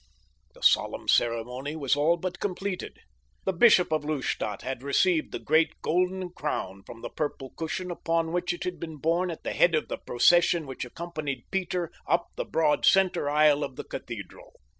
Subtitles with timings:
[0.55, 2.97] The solemn ceremony was all but completed;
[3.45, 8.31] the Bishop of Lustadt had received the great golden crown from the purple cushion upon
[8.31, 12.31] which it had been borne at the head of the procession which accompanied Peter up
[12.35, 14.55] the broad center aisle of the cathedral.